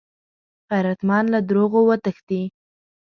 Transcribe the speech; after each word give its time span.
غیرتمند 0.69 1.25
له 1.33 1.39
دروغو 1.49 1.79
وتښتي 1.89 2.41